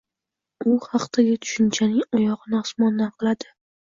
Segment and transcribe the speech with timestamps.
[0.69, 3.53] u haqdagi tushunchaning oyog‘ini osmondan qiladi.